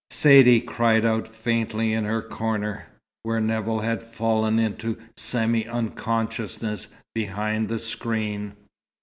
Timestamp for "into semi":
4.57-5.67